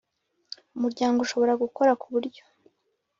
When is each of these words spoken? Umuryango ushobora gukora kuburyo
Umuryango 0.75 1.17
ushobora 1.21 1.53
gukora 1.63 1.91
kuburyo 2.01 2.43